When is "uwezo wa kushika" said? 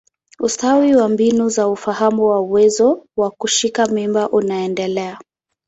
2.39-3.85